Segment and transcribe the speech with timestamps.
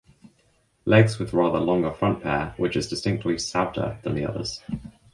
[0.83, 4.63] Legs with rather longer front pair which is distinctly stouter than the others.